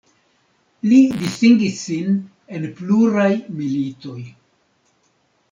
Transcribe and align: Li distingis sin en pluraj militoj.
Li 0.91 1.01
distingis 1.23 1.83
sin 1.89 2.15
en 2.57 2.67
pluraj 2.81 3.29
militoj. 3.61 4.19